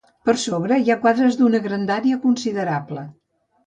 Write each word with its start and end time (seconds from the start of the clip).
Per 0.29 0.33
sobre 0.43 0.79
hi 0.85 0.89
ha 0.93 0.97
quadres 1.05 1.39
d'una 1.43 1.63
grandària 1.69 2.21
considerable. 2.29 3.09